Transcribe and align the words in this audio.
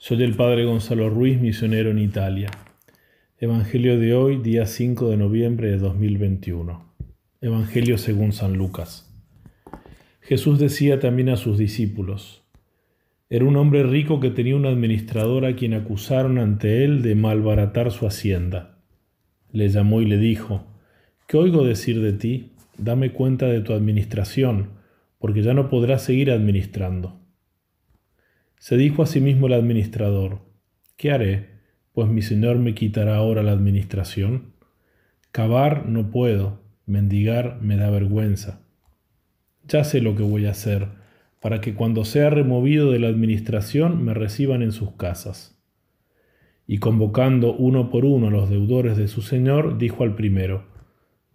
Soy 0.00 0.22
el 0.22 0.36
Padre 0.36 0.64
Gonzalo 0.64 1.10
Ruiz, 1.10 1.40
misionero 1.40 1.90
en 1.90 1.98
Italia. 1.98 2.52
Evangelio 3.40 3.98
de 3.98 4.14
hoy, 4.14 4.36
día 4.36 4.64
5 4.64 5.10
de 5.10 5.16
noviembre 5.16 5.72
de 5.72 5.78
2021. 5.78 6.94
Evangelio 7.40 7.98
según 7.98 8.32
San 8.32 8.56
Lucas. 8.56 9.12
Jesús 10.20 10.60
decía 10.60 11.00
también 11.00 11.30
a 11.30 11.36
sus 11.36 11.58
discípulos, 11.58 12.44
era 13.28 13.44
un 13.44 13.56
hombre 13.56 13.82
rico 13.82 14.20
que 14.20 14.30
tenía 14.30 14.54
un 14.54 14.66
administrador 14.66 15.44
a 15.44 15.56
quien 15.56 15.74
acusaron 15.74 16.38
ante 16.38 16.84
él 16.84 17.02
de 17.02 17.16
malbaratar 17.16 17.90
su 17.90 18.06
hacienda. 18.06 18.78
Le 19.50 19.68
llamó 19.68 20.00
y 20.00 20.04
le 20.04 20.18
dijo, 20.18 20.64
¿qué 21.26 21.38
oigo 21.38 21.64
decir 21.64 22.00
de 22.00 22.12
ti? 22.12 22.52
Dame 22.76 23.10
cuenta 23.10 23.46
de 23.46 23.62
tu 23.62 23.72
administración, 23.72 24.68
porque 25.18 25.42
ya 25.42 25.54
no 25.54 25.68
podrás 25.68 26.04
seguir 26.04 26.30
administrando. 26.30 27.18
Se 28.58 28.76
dijo 28.76 29.02
a 29.02 29.06
sí 29.06 29.20
mismo 29.20 29.46
el 29.46 29.52
administrador, 29.52 30.40
¿qué 30.96 31.12
haré? 31.12 31.58
Pues 31.92 32.08
mi 32.08 32.22
señor 32.22 32.58
me 32.58 32.74
quitará 32.74 33.16
ahora 33.16 33.42
la 33.42 33.52
administración. 33.52 34.54
Cavar 35.32 35.86
no 35.86 36.10
puedo, 36.10 36.60
mendigar 36.86 37.60
me 37.60 37.76
da 37.76 37.90
vergüenza. 37.90 38.60
Ya 39.66 39.84
sé 39.84 40.00
lo 40.00 40.16
que 40.16 40.22
voy 40.22 40.46
a 40.46 40.50
hacer, 40.50 40.88
para 41.40 41.60
que 41.60 41.74
cuando 41.74 42.04
sea 42.04 42.30
removido 42.30 42.90
de 42.90 42.98
la 42.98 43.08
administración 43.08 44.04
me 44.04 44.14
reciban 44.14 44.62
en 44.62 44.72
sus 44.72 44.92
casas. 44.92 45.60
Y 46.66 46.78
convocando 46.78 47.54
uno 47.54 47.90
por 47.90 48.04
uno 48.04 48.28
a 48.28 48.30
los 48.30 48.50
deudores 48.50 48.96
de 48.96 49.08
su 49.08 49.22
señor, 49.22 49.78
dijo 49.78 50.04
al 50.04 50.14
primero, 50.14 50.66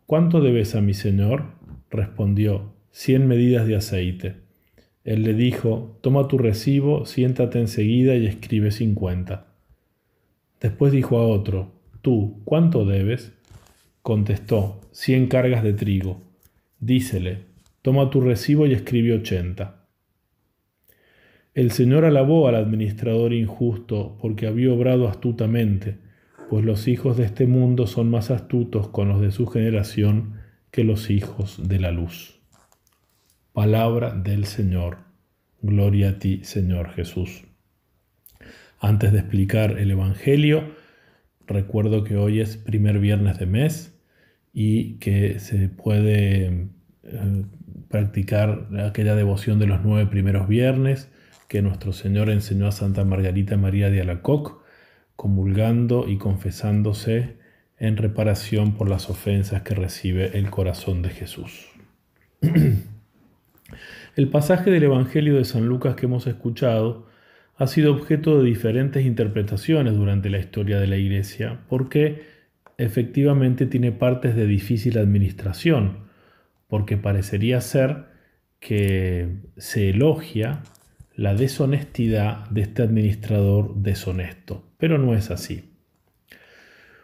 ¿Cuánto 0.06 0.42
debes 0.42 0.76
a 0.76 0.82
mi 0.82 0.94
señor? 0.94 1.56
Respondió, 1.90 2.76
cien 2.92 3.28
medidas 3.28 3.66
de 3.66 3.78
aceite. 3.78 4.43
Él 5.04 5.24
le 5.24 5.34
dijo, 5.34 5.98
toma 6.02 6.28
tu 6.28 6.38
recibo, 6.38 7.06
siéntate 7.06 7.60
enseguida 7.60 8.16
y 8.16 8.26
escribe 8.26 8.72
cincuenta. 8.72 9.48
Después 10.62 10.94
dijo 10.94 11.18
a 11.18 11.28
otro, 11.28 11.74
tú, 12.02 12.42
¿cuánto 12.46 12.86
debes? 12.86 13.34
Contestó, 14.02 14.80
cien 14.92 15.28
cargas 15.28 15.64
de 15.64 15.74
trigo. 15.74 16.22
Dícele, 16.80 17.40
toma 17.82 18.10
tu 18.10 18.22
recibo 18.22 18.66
y 18.66 18.74
escribe 18.74 19.14
ochenta. 19.14 19.88
El 21.54 21.72
Señor 21.72 22.06
alabó 22.06 22.48
al 22.48 22.56
administrador 22.56 23.34
injusto 23.34 24.18
porque 24.22 24.48
había 24.48 24.72
obrado 24.72 25.08
astutamente, 25.08 25.98
pues 26.50 26.66
los 26.66 26.88
hijos 26.88 27.18
de 27.18 27.26
este 27.26 27.46
mundo 27.46 27.88
son 27.88 28.10
más 28.10 28.32
astutos 28.32 28.88
con 28.88 29.10
los 29.10 29.22
de 29.22 29.32
su 29.32 29.48
generación 29.48 30.36
que 30.72 30.84
los 30.84 31.10
hijos 31.10 31.68
de 31.68 31.80
la 31.80 31.92
luz. 31.92 32.40
Palabra 33.54 34.16
del 34.16 34.46
Señor. 34.46 34.98
Gloria 35.62 36.10
a 36.10 36.18
ti, 36.18 36.44
Señor 36.44 36.90
Jesús. 36.94 37.44
Antes 38.80 39.12
de 39.12 39.20
explicar 39.20 39.78
el 39.78 39.92
Evangelio, 39.92 40.74
recuerdo 41.46 42.04
que 42.04 42.18
hoy 42.18 42.40
es 42.40 42.58
primer 42.58 42.98
viernes 42.98 43.38
de 43.38 43.46
mes 43.46 43.96
y 44.54 44.96
que 44.96 45.38
se 45.38 45.70
puede 45.70 46.72
eh, 47.04 47.46
practicar 47.90 48.70
aquella 48.88 49.14
devoción 49.14 49.60
de 49.60 49.68
los 49.68 49.84
nueve 49.84 50.10
primeros 50.10 50.48
viernes 50.48 51.12
que 51.48 51.62
nuestro 51.62 51.94
Señor 51.94 52.32
enseñó 52.32 52.66
a 52.66 52.72
Santa 52.72 53.04
Margarita 53.04 53.56
María 53.56 53.92
de 53.92 54.02
Alacoc, 54.02 54.64
comulgando 55.16 56.10
y 56.10 56.18
confesándose 56.18 57.38
en 57.78 57.98
reparación 57.98 58.74
por 58.74 58.90
las 58.90 59.12
ofensas 59.12 59.62
que 59.62 59.76
recibe 59.76 60.40
el 60.40 60.50
corazón 60.50 61.04
de 61.04 61.10
Jesús. 61.10 61.68
El 64.16 64.30
pasaje 64.30 64.72
del 64.72 64.84
Evangelio 64.84 65.36
de 65.36 65.46
San 65.46 65.68
Lucas 65.68 65.96
que 65.96 66.06
hemos 66.06 66.28
escuchado 66.28 67.08
ha 67.56 67.68
sido 67.68 67.94
objeto 67.94 68.40
de 68.40 68.46
diferentes 68.46 69.06
interpretaciones 69.06 69.96
durante 69.96 70.30
la 70.30 70.40
historia 70.40 70.80
de 70.80 70.88
la 70.88 70.98
Iglesia, 70.98 71.60
porque 71.70 72.24
efectivamente 72.78 73.66
tiene 73.66 73.92
partes 73.92 74.36
de 74.36 74.48
difícil 74.48 74.98
administración, 74.98 76.08
porque 76.68 76.98
parecería 76.98 77.62
ser 77.62 78.06
que 78.60 79.38
se 79.58 79.90
elogia 79.90 80.64
la 81.16 81.36
deshonestidad 81.36 82.50
de 82.50 82.62
este 82.62 82.82
administrador 82.82 83.76
deshonesto, 83.76 84.64
pero 84.78 84.98
no 84.98 85.14
es 85.14 85.30
así. 85.30 85.70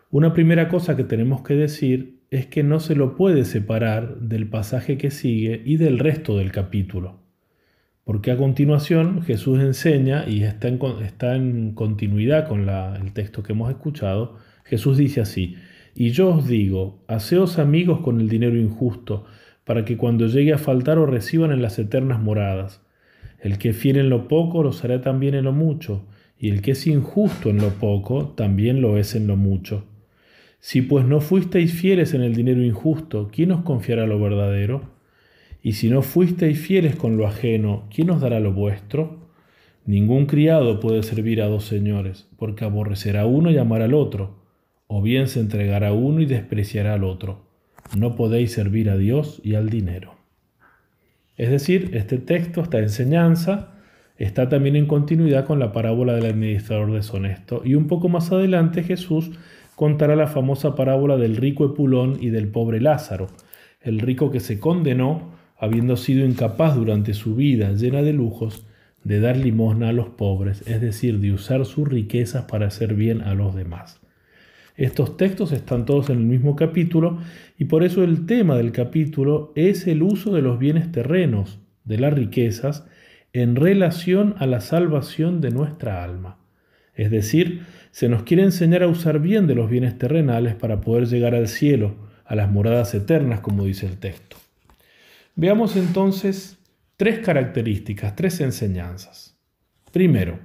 Una 0.09 0.34
primera 0.34 0.69
cosa 0.69 0.96
que 0.96 1.03
tenemos 1.03 1.44
que 1.44 1.53
decir 1.53 2.19
es 2.31 2.45
que 2.45 2.62
no 2.63 2.79
se 2.79 2.95
lo 2.95 3.16
puede 3.16 3.44
separar 3.44 4.19
del 4.19 4.47
pasaje 4.47 4.97
que 4.97 5.09
sigue 5.09 5.62
y 5.66 5.78
del 5.78 5.97
resto 5.97 6.38
del 6.38 6.51
capítulo. 6.51 7.19
Porque 8.03 8.31
a 8.31 8.38
continuación 8.38 9.23
Jesús 9.23 9.59
enseña, 9.59 10.25
y 10.28 10.44
está 10.44 10.67
en, 10.67 11.73
continuidad 11.73 12.47
con 12.47 12.69
el 12.69 13.13
texto 13.13 13.44
que 13.44 13.53
hemos 13.53 13.69
escuchado, 13.69 14.38
Jesús 14.63 14.97
dice 14.97 15.22
así, 15.22 15.56
y 15.95 16.12
yo 16.12 16.35
os 16.35 16.47
digo, 16.47 17.03
haceos 17.07 17.57
amigos 17.57 18.01
con 18.01 18.22
el 18.22 18.29
dinero 18.29 18.57
injusto, 18.57 19.25
para 19.63 19.85
que 19.85 19.97
cuando 19.97 20.28
llegue 20.28 20.53
a 20.53 20.57
faltar 20.57 20.97
os 20.97 21.09
reciban 21.09 21.51
en 21.51 21.61
las 21.61 21.78
eternas 21.78 22.19
moradas. 22.19 22.81
El 23.40 23.57
que 23.57 23.69
es 23.69 23.78
fiel 23.78 23.97
en 23.97 24.09
lo 24.09 24.28
poco 24.28 24.63
lo 24.63 24.72
será 24.72 25.01
también 25.01 25.35
en 25.35 25.46
lo 25.46 25.51
mucho, 25.51 26.07
y 26.38 26.50
el 26.50 26.61
que 26.61 26.72
es 26.72 26.88
injusto 26.88 27.50
en 27.50 27.57
lo 27.57 27.69
poco 27.69 28.29
también 28.29 28.81
lo 28.81 28.97
es 28.97 29.16
en 29.16 29.28
lo 29.28 29.35
mucho. 29.35 29.88
Si 30.59 30.81
pues 30.81 31.06
no 31.06 31.22
fuisteis 31.22 31.74
fieles 31.74 32.14
en 32.14 32.22
el 32.22 32.36
dinero 32.36 32.64
injusto, 32.64 33.30
¿quién 33.31 33.52
os 33.52 33.62
confiará 33.62 34.06
lo 34.06 34.20
verdadero? 34.20 34.81
Y 35.62 35.74
si 35.74 35.90
no 35.90 36.02
fuisteis 36.02 36.59
fieles 36.59 36.96
con 36.96 37.18
lo 37.18 37.28
ajeno, 37.28 37.88
¿quién 37.94 38.09
os 38.09 38.22
dará 38.22 38.40
lo 38.40 38.53
vuestro? 38.53 39.30
Ningún 39.86 40.25
criado 40.25 40.80
puede 40.80 41.03
servir 41.03 41.42
a 41.42 41.47
dos 41.47 41.64
señores, 41.66 42.28
porque 42.38 42.66
aborrecerá 42.66 43.22
a 43.22 43.25
uno 43.25 43.52
y 43.52 43.58
amará 43.58 43.86
al 43.86 43.94
otro, 43.94 44.36
o 44.88 45.02
bien 45.02 45.28
se 45.28 45.40
entregará 45.40 45.90
a 45.90 45.94
uno 45.94 46.22
y 46.22 46.25
despreciará 46.25 46.94
al 46.94 47.03
otro. 47.03 47.46
No 47.97 48.16
podéis 48.16 48.52
servir 48.52 48.90
a 48.90 48.97
Dios 48.97 49.41
y 49.44 49.56
al 49.56 49.70
dinero. 49.70 50.16
Es 51.38 51.50
decir, 51.50 51.91
este 51.94 52.18
texto, 52.18 52.62
esta 52.62 52.80
enseñanza, 52.80 53.76
está 54.18 54.50
también 54.50 54.76
en 54.76 54.86
continuidad 54.86 55.46
con 55.46 55.58
la 55.58 55.72
parábola 55.72 56.14
del 56.14 56.26
administrador 56.26 56.91
deshonesto. 56.91 57.62
Y 57.64 57.76
un 57.76 57.88
poco 57.88 58.09
más 58.09 58.31
adelante 58.31 58.84
Jesús 58.84 59.31
contará 59.79 60.17
la 60.17 60.28
famosa 60.28 60.75
parábola 60.75 61.16
del 61.16 61.38
rico 61.38 61.63
Epulón 61.63 62.17
y 62.19 62.31
del 62.31 62.50
pobre 62.50 62.81
Lázaro, 62.81 63.28
el 63.79 64.00
rico 64.01 64.29
que 64.29 64.41
se 64.41 64.59
condenó, 64.59 65.31
habiendo 65.57 65.95
sido 65.95 66.25
incapaz 66.25 66.75
durante 66.75 67.13
su 67.13 67.34
vida 67.34 67.72
llena 67.72 68.01
de 68.01 68.12
lujos, 68.12 68.67
de 69.06 69.22
dar 69.22 69.38
limosna 69.38 69.88
a 69.88 69.94
los 69.94 70.09
pobres, 70.09 70.67
es 70.67 70.81
decir, 70.81 71.19
de 71.19 71.31
usar 71.31 71.66
sus 71.66 71.88
riquezas 71.88 72.44
para 72.44 72.67
hacer 72.67 72.94
bien 72.94 73.22
a 73.22 73.35
los 73.35 73.56
demás. 73.56 74.01
Estos 74.75 75.16
textos 75.16 75.53
están 75.53 75.85
todos 75.85 76.09
en 76.09 76.17
el 76.17 76.25
mismo 76.25 76.57
capítulo 76.57 77.19
y 77.57 77.63
por 77.63 77.85
eso 77.85 78.03
el 78.03 78.25
tema 78.25 78.57
del 78.57 78.73
capítulo 78.73 79.53
es 79.56 79.88
el 79.88 80.03
uso 80.03 80.34
de 80.34 80.41
los 80.41 80.59
bienes 80.59 80.91
terrenos, 80.91 81.61
de 81.85 82.00
las 82.00 82.13
riquezas, 82.13 82.85
en 83.31 83.56
relación 83.56 84.35
a 84.40 84.46
la 84.46 84.59
salvación 84.59 85.40
de 85.40 85.51
nuestra 85.51 86.03
alma. 86.03 86.38
Es 86.99 87.11
decir, 87.11 87.65
se 87.91 88.09
nos 88.09 88.23
quiere 88.23 88.43
enseñar 88.43 88.83
a 88.83 88.87
usar 88.89 89.19
bien 89.19 89.47
de 89.47 89.55
los 89.55 89.69
bienes 89.69 89.97
terrenales 89.97 90.55
para 90.55 90.81
poder 90.81 91.07
llegar 91.07 91.33
al 91.33 91.47
cielo, 91.47 91.95
a 92.25 92.35
las 92.35 92.51
moradas 92.51 92.93
eternas, 92.93 93.39
como 93.39 93.63
dice 93.63 93.85
el 93.85 93.99
texto. 93.99 94.35
Veamos 95.37 95.77
entonces 95.77 96.59
tres 96.97 97.19
características, 97.19 98.17
tres 98.17 98.41
enseñanzas. 98.41 99.39
Primero, 99.93 100.39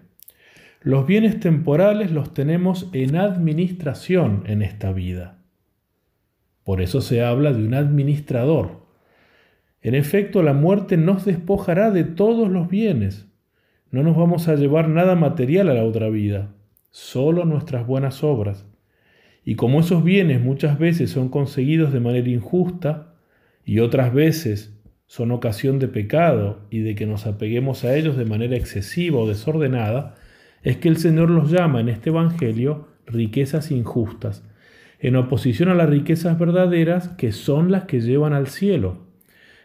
los 0.81 1.09
bienes 1.09 1.41
temporales 1.41 2.13
los 2.13 2.33
tenemos 2.35 2.89
en 2.93 3.17
administración 3.17 4.45
en 4.47 4.63
esta 4.63 4.93
vida. 4.93 5.43
Por 6.63 6.81
eso 6.81 7.01
se 7.01 7.25
habla 7.25 7.53
de 7.53 7.67
un 7.67 7.75
administrador. 7.75 8.87
En 9.83 9.97
efecto, 9.97 10.41
la 10.45 10.53
muerte 10.53 10.99
nos 10.99 11.25
despojará 11.25 11.91
de 11.91 12.05
todos 12.05 12.49
los 12.49 12.69
bienes, 12.69 13.27
no 13.95 14.03
nos 14.03 14.17
vamos 14.17 14.49
a 14.49 14.57
llevar 14.57 14.89
nada 14.89 15.15
material 15.15 15.69
a 15.69 15.75
la 15.75 15.85
otra 15.85 16.09
vida, 16.09 16.53
solo 16.91 17.45
nuestras 17.45 17.87
buenas 17.87 18.25
obras. 18.25 18.67
Y 19.45 19.55
como 19.55 19.79
esos 19.79 20.03
bienes 20.03 20.41
muchas 20.41 20.81
veces 20.81 21.13
son 21.13 21.29
conseguidos 21.29 21.93
de 21.93 22.01
manera 22.01 22.29
injusta 22.29 23.15
y 23.65 23.79
otras 23.79 24.13
veces 24.13 24.77
son 25.07 25.31
ocasión 25.31 25.79
de 25.79 25.87
pecado 25.87 26.67
y 26.71 26.81
de 26.81 26.97
que 26.97 27.07
nos 27.07 27.25
apeguemos 27.25 27.85
a 27.85 27.95
ellos 27.95 28.17
de 28.17 28.25
manera 28.25 28.57
excesiva 28.57 29.21
o 29.21 29.29
desordenada, 29.29 30.17
es 30.65 30.77
que 30.79 30.89
el 30.89 30.97
Señor 30.97 31.31
los 31.31 31.53
llama 31.53 31.79
en 31.79 31.89
este 31.89 32.11
Evangelio 32.11 32.89
riquezas 33.07 33.71
injustas, 33.71 34.43
en 34.99 35.15
oposición 35.15 35.69
a 35.69 35.75
las 35.75 35.89
riquezas 35.89 36.37
verdaderas 36.37 37.11
que 37.11 37.31
son 37.31 37.71
las 37.71 37.85
que 37.85 38.01
llevan 38.01 38.33
al 38.33 38.49
cielo, 38.49 39.07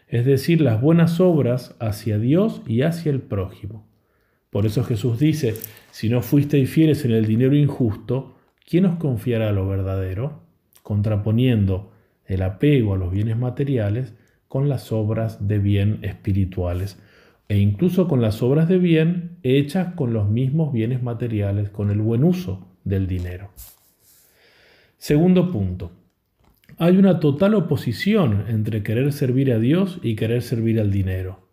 es 0.06 0.24
decir, 0.24 0.60
las 0.60 0.80
buenas 0.80 1.18
obras 1.18 1.74
hacia 1.80 2.16
Dios 2.20 2.62
y 2.64 2.82
hacia 2.82 3.10
el 3.10 3.22
prójimo. 3.22 3.89
Por 4.50 4.66
eso 4.66 4.82
Jesús 4.82 5.18
dice, 5.18 5.54
si 5.92 6.08
no 6.08 6.22
fuisteis 6.22 6.68
fieles 6.68 7.04
en 7.04 7.12
el 7.12 7.24
dinero 7.24 7.54
injusto, 7.54 8.34
¿quién 8.68 8.84
os 8.84 8.96
confiará 8.96 9.52
lo 9.52 9.68
verdadero? 9.68 10.42
Contraponiendo 10.82 11.92
el 12.26 12.42
apego 12.42 12.94
a 12.94 12.96
los 12.96 13.12
bienes 13.12 13.36
materiales 13.36 14.14
con 14.48 14.68
las 14.68 14.90
obras 14.90 15.46
de 15.46 15.58
bien 15.58 16.00
espirituales. 16.02 16.98
e 17.48 17.58
incluso 17.58 18.06
con 18.06 18.22
las 18.22 18.42
obras 18.44 18.68
de 18.68 18.78
bien 18.78 19.38
hechas 19.42 19.94
con 19.94 20.12
los 20.12 20.28
mismos 20.28 20.72
bienes 20.72 21.02
materiales, 21.02 21.68
con 21.68 21.90
el 21.90 22.00
buen 22.00 22.22
uso 22.22 22.68
del 22.84 23.08
dinero. 23.08 23.50
Segundo 24.98 25.50
punto. 25.50 25.90
Hay 26.78 26.96
una 26.96 27.18
total 27.18 27.54
oposición 27.54 28.44
entre 28.48 28.84
querer 28.84 29.12
servir 29.12 29.52
a 29.52 29.58
Dios 29.58 29.98
y 30.00 30.14
querer 30.14 30.42
servir 30.42 30.78
al 30.78 30.92
dinero. 30.92 31.49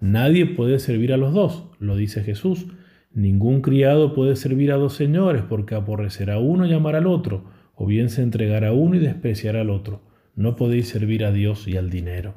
Nadie 0.00 0.46
puede 0.46 0.78
servir 0.78 1.12
a 1.12 1.16
los 1.16 1.32
dos, 1.32 1.64
lo 1.80 1.96
dice 1.96 2.22
Jesús. 2.22 2.66
Ningún 3.12 3.62
criado 3.62 4.14
puede 4.14 4.36
servir 4.36 4.70
a 4.70 4.76
dos 4.76 4.94
señores 4.94 5.42
porque 5.48 5.74
aborrecerá 5.74 6.34
a 6.34 6.38
uno 6.38 6.66
y 6.66 6.72
amar 6.72 6.94
al 6.94 7.06
otro, 7.06 7.44
o 7.74 7.86
bien 7.86 8.08
se 8.08 8.22
entregará 8.22 8.68
a 8.68 8.72
uno 8.72 8.94
y 8.96 9.00
despreciará 9.00 9.62
al 9.62 9.70
otro. 9.70 10.02
No 10.36 10.54
podéis 10.54 10.88
servir 10.88 11.24
a 11.24 11.32
Dios 11.32 11.66
y 11.66 11.76
al 11.76 11.90
dinero. 11.90 12.34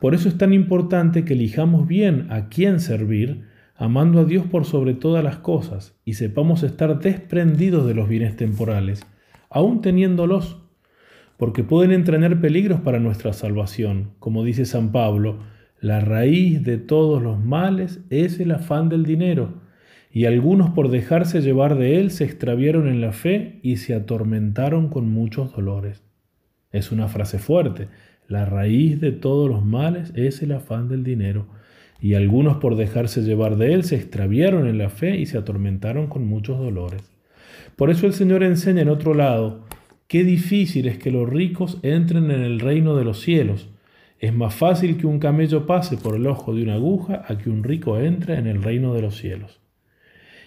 Por 0.00 0.14
eso 0.14 0.28
es 0.28 0.36
tan 0.36 0.52
importante 0.52 1.24
que 1.24 1.34
elijamos 1.34 1.86
bien 1.86 2.26
a 2.30 2.48
quién 2.48 2.80
servir, 2.80 3.44
amando 3.76 4.20
a 4.20 4.24
Dios 4.24 4.44
por 4.46 4.64
sobre 4.64 4.94
todas 4.94 5.22
las 5.22 5.36
cosas, 5.36 5.96
y 6.04 6.14
sepamos 6.14 6.64
estar 6.64 6.98
desprendidos 6.98 7.86
de 7.86 7.94
los 7.94 8.08
bienes 8.08 8.34
temporales, 8.34 9.06
aun 9.48 9.80
teniéndolos, 9.80 10.58
porque 11.36 11.62
pueden 11.62 11.92
entrañar 11.92 12.40
peligros 12.40 12.80
para 12.80 12.98
nuestra 12.98 13.32
salvación. 13.32 14.10
Como 14.18 14.42
dice 14.42 14.64
San 14.64 14.90
Pablo, 14.90 15.38
la 15.82 15.98
raíz 15.98 16.62
de 16.62 16.78
todos 16.78 17.20
los 17.20 17.44
males 17.44 17.98
es 18.08 18.38
el 18.38 18.52
afán 18.52 18.88
del 18.88 19.04
dinero, 19.04 19.54
y 20.12 20.26
algunos 20.26 20.70
por 20.70 20.90
dejarse 20.90 21.40
llevar 21.40 21.76
de 21.76 21.98
él 21.98 22.12
se 22.12 22.22
extraviaron 22.22 22.86
en 22.86 23.00
la 23.00 23.10
fe 23.10 23.58
y 23.64 23.78
se 23.78 23.92
atormentaron 23.92 24.90
con 24.90 25.10
muchos 25.10 25.56
dolores. 25.56 26.04
Es 26.70 26.92
una 26.92 27.08
frase 27.08 27.40
fuerte. 27.40 27.88
La 28.28 28.44
raíz 28.44 29.00
de 29.00 29.10
todos 29.10 29.50
los 29.50 29.64
males 29.64 30.12
es 30.14 30.40
el 30.42 30.52
afán 30.52 30.88
del 30.88 31.02
dinero, 31.02 31.48
y 32.00 32.14
algunos 32.14 32.58
por 32.58 32.76
dejarse 32.76 33.22
llevar 33.22 33.56
de 33.56 33.74
él 33.74 33.82
se 33.82 33.96
extraviaron 33.96 34.68
en 34.68 34.78
la 34.78 34.88
fe 34.88 35.16
y 35.16 35.26
se 35.26 35.36
atormentaron 35.36 36.06
con 36.06 36.28
muchos 36.28 36.60
dolores. 36.60 37.10
Por 37.74 37.90
eso 37.90 38.06
el 38.06 38.12
Señor 38.12 38.44
enseña 38.44 38.82
en 38.82 38.88
otro 38.88 39.14
lado, 39.14 39.64
qué 40.06 40.22
difícil 40.22 40.86
es 40.86 40.98
que 40.98 41.10
los 41.10 41.28
ricos 41.28 41.80
entren 41.82 42.30
en 42.30 42.42
el 42.42 42.60
reino 42.60 42.94
de 42.94 43.02
los 43.02 43.20
cielos. 43.20 43.71
Es 44.22 44.32
más 44.32 44.54
fácil 44.54 44.98
que 44.98 45.08
un 45.08 45.18
camello 45.18 45.66
pase 45.66 45.96
por 45.96 46.14
el 46.14 46.28
ojo 46.28 46.54
de 46.54 46.62
una 46.62 46.74
aguja 46.74 47.24
a 47.26 47.38
que 47.38 47.50
un 47.50 47.64
rico 47.64 47.98
entre 47.98 48.36
en 48.36 48.46
el 48.46 48.62
reino 48.62 48.94
de 48.94 49.02
los 49.02 49.16
cielos. 49.16 49.60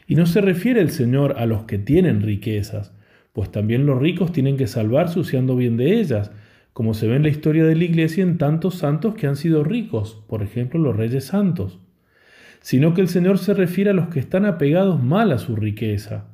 Y 0.07 0.15
no 0.15 0.27
se 0.27 0.39
refiere 0.39 0.79
el 0.79 0.91
Señor 0.91 1.35
a 1.37 1.45
los 1.45 1.65
que 1.65 1.77
tienen 1.77 2.21
riquezas, 2.21 2.93
pues 3.33 3.51
también 3.51 3.85
los 3.85 3.99
ricos 3.99 4.31
tienen 4.31 4.55
que 4.55 4.67
salvarse 4.67 5.19
usando 5.19 5.57
bien 5.57 5.75
de 5.75 5.99
ellas, 5.99 6.31
como 6.71 6.93
se 6.93 7.05
ve 7.05 7.17
en 7.17 7.23
la 7.23 7.27
historia 7.27 7.65
de 7.65 7.75
la 7.75 7.83
iglesia 7.83 8.23
en 8.23 8.37
tantos 8.37 8.75
santos 8.75 9.15
que 9.15 9.27
han 9.27 9.35
sido 9.35 9.65
ricos, 9.65 10.23
por 10.29 10.41
ejemplo 10.41 10.79
los 10.79 10.95
reyes 10.95 11.25
santos, 11.25 11.79
sino 12.61 12.93
que 12.93 13.01
el 13.01 13.09
Señor 13.09 13.39
se 13.39 13.53
refiere 13.53 13.89
a 13.89 13.93
los 13.93 14.07
que 14.07 14.21
están 14.21 14.45
apegados 14.45 15.03
mal 15.03 15.33
a 15.33 15.37
su 15.37 15.57
riqueza. 15.57 16.29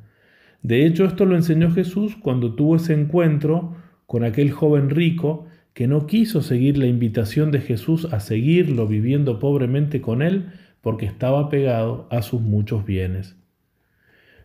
De 0.61 0.85
hecho, 0.85 1.05
esto 1.05 1.25
lo 1.25 1.35
enseñó 1.35 1.71
Jesús 1.71 2.15
cuando 2.17 2.53
tuvo 2.53 2.75
ese 2.75 2.93
encuentro 2.93 3.77
con 4.05 4.23
aquel 4.23 4.51
joven 4.51 4.91
rico 4.91 5.47
que 5.73 5.87
no 5.87 6.05
quiso 6.05 6.41
seguir 6.41 6.77
la 6.77 6.87
invitación 6.87 7.51
de 7.51 7.61
Jesús 7.61 8.07
a 8.11 8.19
seguirlo 8.19 8.87
viviendo 8.87 9.39
pobremente 9.39 10.01
con 10.01 10.21
él 10.21 10.51
porque 10.81 11.05
estaba 11.05 11.39
apegado 11.39 12.07
a 12.11 12.21
sus 12.21 12.41
muchos 12.41 12.85
bienes. 12.85 13.35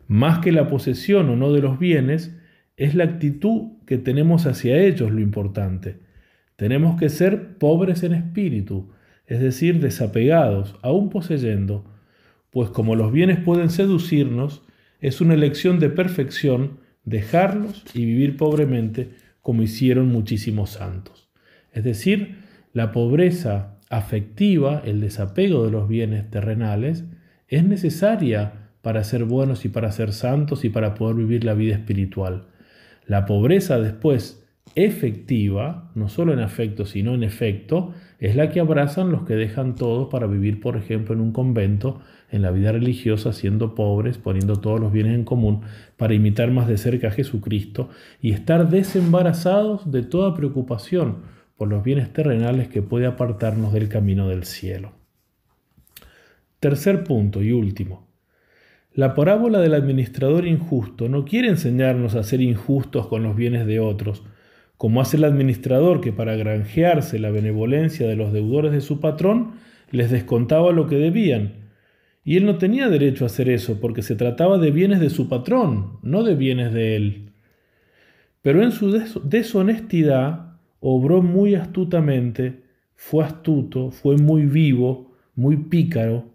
Más 0.07 0.39
que 0.39 0.53
la 0.53 0.69
posesión 0.69 1.29
o 1.31 1.37
no 1.37 1.53
de 1.53 1.61
los 1.61 1.79
bienes, 1.79 2.37
es 2.77 2.95
la 2.95 3.05
actitud 3.05 3.73
que 3.87 3.99
tenemos 3.99 4.47
hacia 4.47 4.79
ellos 4.79 5.11
lo 5.11 5.21
importante. 5.21 5.99
Tenemos 6.57 6.99
que 6.99 7.09
ser 7.09 7.59
pobres 7.59 8.03
en 8.03 8.13
espíritu, 8.13 8.91
es 9.27 9.41
decir, 9.41 9.81
desapegados, 9.81 10.77
aún 10.83 11.09
poseyendo, 11.09 11.85
pues 12.51 12.71
como 12.71 12.95
los 12.95 13.13
bienes 13.13 13.41
pueden 13.41 13.71
seducirnos, 13.71 14.63
es 15.01 15.21
una 15.21 15.35
elección 15.35 15.81
de 15.81 15.91
perfección 15.91 16.79
dejarlos 17.05 17.85
y 17.95 18.05
vivir 18.05 18.37
pobremente 18.37 19.11
como 19.47 19.63
hicieron 19.63 20.09
muchísimos 20.09 20.71
santos. 20.71 21.29
Es 21.73 21.85
decir, 21.85 22.39
la 22.73 22.91
pobreza 22.91 23.79
afectiva, 23.89 24.83
el 24.85 25.01
desapego 25.01 25.65
de 25.65 25.71
los 25.71 25.87
bienes 25.87 26.29
terrenales, 26.33 27.05
es 27.47 27.63
necesaria 27.63 28.73
para 28.83 29.05
ser 29.05 29.23
buenos 29.23 29.65
y 29.65 29.69
para 29.69 29.93
ser 29.93 30.13
santos 30.13 30.65
y 30.65 30.69
para 30.69 30.95
poder 30.95 31.15
vivir 31.15 31.45
la 31.45 31.55
vida 31.55 31.77
espiritual. 31.77 32.49
La 33.07 33.25
pobreza 33.25 33.79
después 33.79 34.45
efectiva, 34.75 35.93
no 35.95 36.09
solo 36.09 36.33
en 36.33 36.41
afecto, 36.41 36.85
sino 36.85 37.15
en 37.15 37.23
efecto, 37.23 37.95
es 38.19 38.35
la 38.35 38.49
que 38.49 38.61
abrazan 38.61 39.13
los 39.13 39.25
que 39.25 39.35
dejan 39.35 39.75
todo 39.75 40.09
para 40.09 40.27
vivir, 40.27 40.61
por 40.61 40.77
ejemplo, 40.77 41.15
en 41.15 41.21
un 41.21 41.33
convento, 41.33 42.01
en 42.31 42.43
la 42.43 42.51
vida 42.51 42.73
religiosa, 42.73 43.33
siendo 43.33 43.75
pobres, 43.75 44.19
poniendo 44.19 44.57
todos 44.57 44.81
los 44.81 44.93
bienes 44.93 45.15
en 45.15 45.25
común, 45.25 45.63
para 45.97 46.15
imitar 46.15 46.51
más 46.51 46.67
de 46.67 46.79
cerca 46.79 47.09
a 47.09 47.13
Jesucristo 47.13 47.91
y 48.21 48.33
estar 48.33 48.69
desembarazados 48.69 49.91
de 49.91 50.03
toda 50.03 50.35
preocupación 50.35 51.37
por 51.57 51.69
los 51.69 51.83
bienes 51.83 52.13
terrenales 52.13 52.69
que 52.69 52.83
puede 52.83 53.07
apartarnos 53.07 53.73
del 53.73 53.89
camino 53.89 54.29
del 54.29 54.45
cielo. 54.45 54.93
Tercer 56.61 57.05
punto 57.05 57.43
y 57.43 57.53
último. 57.53 58.07
La 58.93 59.15
parábola 59.15 59.61
del 59.61 59.75
administrador 59.75 60.47
injusto 60.47 61.11
no 61.11 61.27
quiere 61.27 61.49
enseñarnos 61.49 62.15
a 62.15 62.23
ser 62.23 62.41
injustos 62.41 63.09
con 63.09 63.23
los 63.23 63.37
bienes 63.37 63.67
de 63.67 63.79
otros, 63.79 64.23
como 64.77 65.01
hace 65.01 65.17
el 65.17 65.25
administrador 65.25 66.01
que 66.01 66.13
para 66.13 66.37
granjearse 66.37 67.19
la 67.19 67.31
benevolencia 67.31 68.07
de 68.07 68.17
los 68.17 68.33
deudores 68.33 68.73
de 68.73 68.81
su 68.81 69.01
patrón 69.01 69.53
les 69.91 70.11
descontaba 70.11 70.73
lo 70.73 70.87
que 70.87 70.97
debían. 70.97 71.67
Y 72.25 72.37
él 72.37 72.45
no 72.45 72.59
tenía 72.59 72.89
derecho 72.89 73.25
a 73.25 73.27
hacer 73.27 73.49
eso 73.49 73.81
porque 73.81 74.03
se 74.03 74.17
trataba 74.17 74.59
de 74.59 74.71
bienes 74.71 75.01
de 75.01 75.11
su 75.11 75.29
patrón, 75.29 75.99
no 76.03 76.25
de 76.25 76.35
bienes 76.35 76.73
de 76.73 76.97
él. 76.97 77.33
Pero 78.43 78.63
en 78.63 78.73
su 78.73 78.91
deshonestidad 79.25 80.59
obró 80.81 81.23
muy 81.23 81.55
astutamente, 81.55 82.65
fue 82.95 83.25
astuto, 83.25 83.91
fue 83.91 84.17
muy 84.17 84.45
vivo, 84.45 85.17
muy 85.35 85.57
pícaro, 85.57 86.31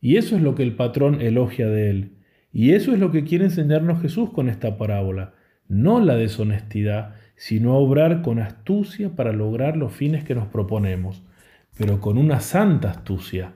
y 0.00 0.16
eso 0.16 0.36
es 0.36 0.42
lo 0.42 0.54
que 0.54 0.62
el 0.62 0.76
patrón 0.76 1.20
elogia 1.20 1.68
de 1.68 1.90
él. 1.90 2.12
Y 2.52 2.72
eso 2.72 2.92
es 2.92 2.98
lo 2.98 3.10
que 3.10 3.24
quiere 3.24 3.44
enseñarnos 3.46 4.00
Jesús 4.00 4.30
con 4.30 4.48
esta 4.48 4.78
parábola. 4.78 5.34
No 5.68 6.00
la 6.00 6.16
deshonestidad, 6.16 7.16
sino 7.36 7.76
obrar 7.76 8.22
con 8.22 8.38
astucia 8.38 9.10
para 9.10 9.32
lograr 9.32 9.76
los 9.76 9.92
fines 9.92 10.24
que 10.24 10.34
nos 10.34 10.48
proponemos, 10.48 11.22
pero 11.76 12.00
con 12.00 12.18
una 12.18 12.40
santa 12.40 12.90
astucia. 12.90 13.52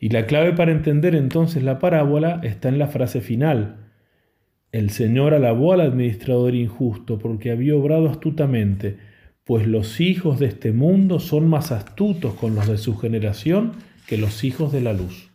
Y 0.00 0.10
la 0.10 0.26
clave 0.26 0.52
para 0.52 0.72
entender 0.72 1.14
entonces 1.14 1.62
la 1.62 1.78
parábola 1.78 2.40
está 2.42 2.68
en 2.68 2.78
la 2.78 2.88
frase 2.88 3.20
final. 3.20 3.88
El 4.70 4.90
Señor 4.90 5.34
alabó 5.34 5.72
al 5.72 5.80
administrador 5.80 6.54
injusto 6.54 7.18
porque 7.18 7.50
había 7.50 7.74
obrado 7.74 8.08
astutamente, 8.08 8.98
pues 9.44 9.66
los 9.66 10.00
hijos 10.00 10.38
de 10.38 10.46
este 10.46 10.72
mundo 10.72 11.20
son 11.20 11.48
más 11.48 11.72
astutos 11.72 12.34
con 12.34 12.54
los 12.54 12.68
de 12.68 12.78
su 12.78 12.96
generación 12.96 13.72
que 14.06 14.18
los 14.18 14.44
hijos 14.44 14.72
de 14.72 14.80
la 14.80 14.92
luz. 14.92 15.30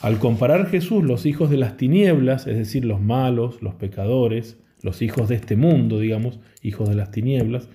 Al 0.00 0.18
comparar 0.18 0.66
Jesús 0.68 1.04
los 1.04 1.26
hijos 1.26 1.50
de 1.50 1.58
las 1.58 1.76
tinieblas, 1.76 2.46
es 2.46 2.56
decir, 2.56 2.84
los 2.84 3.00
malos, 3.00 3.62
los 3.62 3.74
pecadores, 3.74 4.58
los 4.82 5.02
hijos 5.02 5.28
de 5.28 5.36
este 5.36 5.56
mundo, 5.56 5.98
digamos, 5.98 6.40
hijos 6.62 6.88
de 6.88 6.94
las 6.94 7.10
tinieblas, 7.10 7.68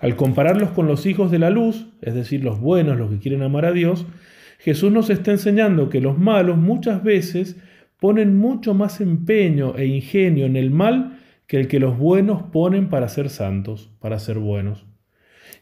al 0.00 0.16
compararlos 0.16 0.70
con 0.70 0.86
los 0.86 1.06
hijos 1.06 1.30
de 1.30 1.38
la 1.38 1.50
luz, 1.50 1.88
es 2.02 2.14
decir, 2.14 2.44
los 2.44 2.60
buenos, 2.60 2.98
los 2.98 3.10
que 3.10 3.18
quieren 3.18 3.42
amar 3.42 3.64
a 3.64 3.72
Dios, 3.72 4.06
Jesús 4.58 4.92
nos 4.92 5.10
está 5.10 5.30
enseñando 5.32 5.88
que 5.88 6.00
los 6.00 6.18
malos 6.18 6.56
muchas 6.56 7.02
veces 7.02 7.56
ponen 8.00 8.36
mucho 8.36 8.74
más 8.74 9.00
empeño 9.00 9.76
e 9.76 9.86
ingenio 9.86 10.46
en 10.46 10.56
el 10.56 10.70
mal 10.70 11.18
que 11.46 11.58
el 11.58 11.68
que 11.68 11.80
los 11.80 11.96
buenos 11.98 12.42
ponen 12.52 12.88
para 12.88 13.08
ser 13.08 13.30
santos, 13.30 13.90
para 14.00 14.18
ser 14.18 14.38
buenos. 14.38 14.86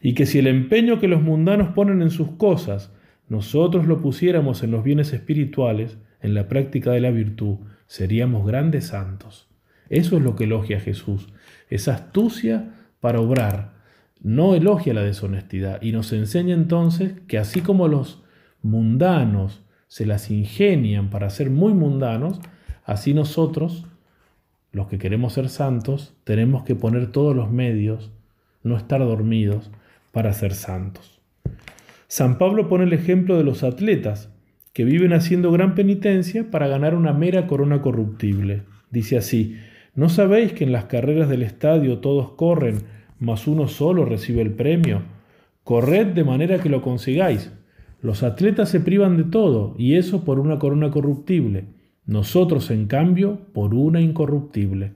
Y 0.01 0.13
que 0.13 0.25
si 0.25 0.39
el 0.39 0.47
empeño 0.47 0.99
que 0.99 1.07
los 1.07 1.21
mundanos 1.21 1.69
ponen 1.69 2.01
en 2.01 2.09
sus 2.09 2.31
cosas, 2.31 2.93
nosotros 3.29 3.87
lo 3.87 4.01
pusiéramos 4.01 4.63
en 4.63 4.71
los 4.71 4.83
bienes 4.83 5.13
espirituales, 5.13 5.97
en 6.21 6.33
la 6.33 6.47
práctica 6.47 6.91
de 6.91 7.01
la 7.01 7.11
virtud, 7.11 7.57
seríamos 7.87 8.45
grandes 8.45 8.87
santos. 8.87 9.47
Eso 9.89 10.17
es 10.17 10.23
lo 10.23 10.35
que 10.35 10.45
elogia 10.45 10.79
Jesús, 10.79 11.27
esa 11.69 11.93
astucia 11.93 12.73
para 12.99 13.19
obrar. 13.19 13.75
No 14.21 14.55
elogia 14.55 14.93
la 14.93 15.03
deshonestidad 15.03 15.81
y 15.81 15.91
nos 15.91 16.11
enseña 16.13 16.53
entonces 16.53 17.13
que 17.27 17.37
así 17.37 17.61
como 17.61 17.87
los 17.87 18.23
mundanos 18.61 19.63
se 19.87 20.05
las 20.05 20.31
ingenian 20.31 21.09
para 21.09 21.29
ser 21.29 21.49
muy 21.49 21.73
mundanos, 21.73 22.39
así 22.83 23.13
nosotros, 23.13 23.85
los 24.71 24.87
que 24.87 24.97
queremos 24.97 25.33
ser 25.33 25.49
santos, 25.49 26.15
tenemos 26.23 26.63
que 26.63 26.75
poner 26.75 27.11
todos 27.11 27.35
los 27.35 27.51
medios, 27.51 28.11
no 28.63 28.77
estar 28.77 28.99
dormidos, 28.99 29.71
para 30.11 30.33
ser 30.33 30.53
santos. 30.53 31.21
San 32.07 32.37
Pablo 32.37 32.67
pone 32.67 32.85
el 32.85 32.93
ejemplo 32.93 33.37
de 33.37 33.43
los 33.43 33.63
atletas 33.63 34.31
que 34.73 34.85
viven 34.85 35.13
haciendo 35.13 35.51
gran 35.51 35.75
penitencia 35.75 36.49
para 36.49 36.67
ganar 36.67 36.95
una 36.95 37.13
mera 37.13 37.47
corona 37.47 37.81
corruptible. 37.81 38.63
Dice 38.91 39.17
así, 39.17 39.57
¿no 39.95 40.09
sabéis 40.09 40.53
que 40.53 40.63
en 40.63 40.71
las 40.71 40.85
carreras 40.85 41.29
del 41.29 41.41
estadio 41.41 41.99
todos 41.99 42.31
corren, 42.31 42.83
mas 43.19 43.47
uno 43.47 43.67
solo 43.67 44.05
recibe 44.05 44.41
el 44.41 44.51
premio? 44.51 45.01
Corred 45.63 46.07
de 46.07 46.23
manera 46.23 46.59
que 46.59 46.69
lo 46.69 46.81
consigáis. 46.81 47.51
Los 48.01 48.21
atletas 48.21 48.69
se 48.69 48.79
privan 48.79 49.17
de 49.17 49.23
todo, 49.23 49.73
y 49.77 49.95
eso 49.95 50.23
por 50.23 50.39
una 50.39 50.59
corona 50.59 50.91
corruptible. 50.91 51.65
Nosotros, 52.05 52.69
en 52.69 52.85
cambio, 52.85 53.39
por 53.53 53.73
una 53.73 53.99
incorruptible. 53.99 54.91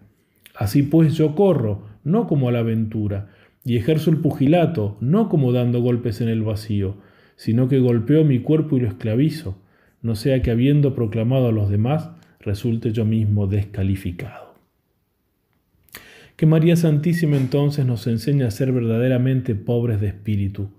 Así 0.56 0.84
pues 0.84 1.16
yo 1.16 1.34
corro, 1.34 1.84
no 2.04 2.28
como 2.28 2.50
a 2.50 2.52
la 2.52 2.60
aventura, 2.60 3.30
y 3.66 3.78
ejerzo 3.78 4.12
el 4.12 4.18
pugilato, 4.18 4.98
no 5.00 5.30
como 5.30 5.52
dando 5.52 5.82
golpes 5.82 6.22
en 6.22 6.30
el 6.30 6.44
vacío, 6.44 6.96
sino 7.36 7.68
que 7.68 7.80
golpeo 7.80 8.26
mi 8.26 8.40
cuerpo 8.40 8.78
y 8.78 8.82
lo 8.82 8.88
esclavizo, 8.88 9.58
no 10.02 10.16
sea 10.16 10.42
que 10.42 10.52
habiendo 10.52 10.94
proclamado 10.94 11.48
a 11.48 11.52
los 11.52 11.70
demás, 11.70 12.10
resulte 12.40 12.92
yo 12.92 13.06
mismo 13.06 13.48
descalificado. 13.48 14.49
Que 16.40 16.46
María 16.46 16.78
Santísima 16.78 17.36
entonces 17.36 17.86
nos 17.86 18.08
enseña 18.08 18.48
a 18.48 18.52
ser 18.52 18.72
verdaderamente 18.72 19.56
pobres 19.56 20.00
de 20.00 20.08
espíritu, 20.08 20.70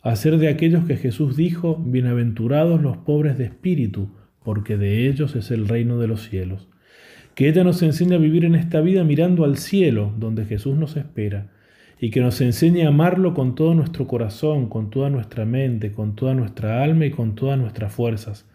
a 0.00 0.16
ser 0.16 0.38
de 0.38 0.48
aquellos 0.48 0.86
que 0.86 0.96
Jesús 0.96 1.36
dijo, 1.36 1.76
bienaventurados 1.76 2.80
los 2.80 2.96
pobres 2.96 3.36
de 3.36 3.44
espíritu, 3.44 4.08
porque 4.42 4.78
de 4.78 5.06
ellos 5.06 5.36
es 5.36 5.50
el 5.50 5.68
reino 5.68 5.98
de 5.98 6.06
los 6.06 6.22
cielos. 6.22 6.70
Que 7.34 7.50
ella 7.50 7.64
nos 7.64 7.82
enseñe 7.82 8.14
a 8.14 8.16
vivir 8.16 8.46
en 8.46 8.54
esta 8.54 8.80
vida 8.80 9.04
mirando 9.04 9.44
al 9.44 9.58
cielo, 9.58 10.14
donde 10.18 10.46
Jesús 10.46 10.78
nos 10.78 10.96
espera, 10.96 11.50
y 12.00 12.08
que 12.08 12.22
nos 12.22 12.40
enseñe 12.40 12.86
a 12.86 12.88
amarlo 12.88 13.34
con 13.34 13.54
todo 13.56 13.74
nuestro 13.74 14.06
corazón, 14.06 14.70
con 14.70 14.88
toda 14.88 15.10
nuestra 15.10 15.44
mente, 15.44 15.92
con 15.92 16.16
toda 16.16 16.32
nuestra 16.32 16.82
alma 16.82 17.04
y 17.04 17.10
con 17.10 17.34
todas 17.34 17.58
nuestras 17.58 17.92
fuerzas, 17.92 18.46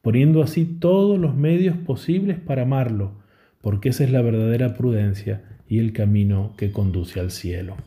poniendo 0.00 0.42
así 0.42 0.64
todos 0.64 1.18
los 1.18 1.36
medios 1.36 1.76
posibles 1.76 2.38
para 2.38 2.62
amarlo, 2.62 3.20
porque 3.60 3.90
esa 3.90 4.04
es 4.04 4.10
la 4.10 4.22
verdadera 4.22 4.72
prudencia 4.72 5.42
y 5.72 5.78
el 5.78 5.94
camino 5.94 6.52
que 6.58 6.70
conduce 6.70 7.18
al 7.18 7.30
cielo. 7.30 7.78